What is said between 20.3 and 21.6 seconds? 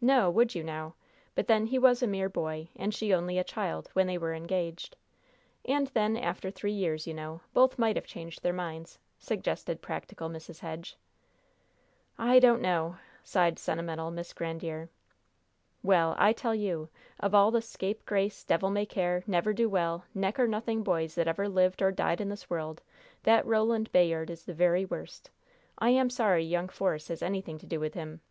or nothing boys that ever